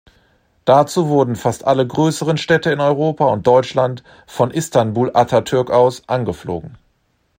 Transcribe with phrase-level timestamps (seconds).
[0.65, 6.75] Dazu wurden fast alle größeren Städte in Europa und Deutschland von Istanbul-Atatürk aus angeflogen.